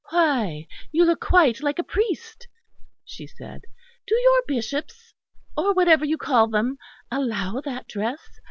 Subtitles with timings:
[0.09, 2.47] "Why, you look quite like a priest,"
[3.05, 3.61] she said.
[4.07, 5.13] "Do your bishops,
[5.55, 6.79] or whatever you call them,
[7.11, 8.19] allow that dress?